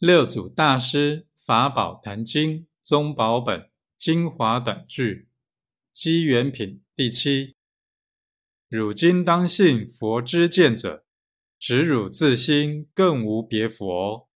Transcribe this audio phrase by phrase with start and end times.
[0.00, 5.28] 六祖大师法宝坛经宗宝本精华短句
[5.92, 7.54] 机缘品第七。
[8.68, 11.06] 汝今当信佛之见者
[11.60, 14.28] 只汝自心更无别佛。